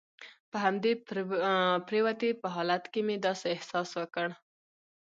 [0.51, 0.93] په همدې
[1.87, 4.33] پروتې په حالت کې مې داسې احساس وکړل.